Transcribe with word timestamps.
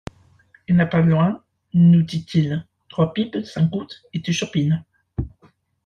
Il 0.67 0.73
n'y 0.73 0.81
a 0.81 0.87
pas 0.87 1.01
loin, 1.01 1.43
nous 1.75 2.01
dit-il, 2.01 2.65
trois 2.89 3.13
pipes, 3.13 3.45
cinq 3.45 3.69
gouttes 3.69 4.01
et 4.15 4.19
deux 4.19 4.31
chopines. 4.31 4.83